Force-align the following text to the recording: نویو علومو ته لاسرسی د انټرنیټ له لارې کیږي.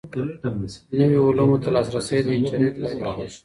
نویو 0.99 1.21
علومو 1.29 1.57
ته 1.63 1.69
لاسرسی 1.75 2.17
د 2.25 2.27
انټرنیټ 2.37 2.75
له 2.81 2.87
لارې 2.99 3.11
کیږي. 3.17 3.37